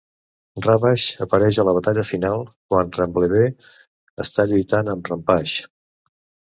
[0.67, 3.53] Ravage apareix a la batalla final, quan Bumblebee
[4.27, 5.71] està lluitant amb Rampage.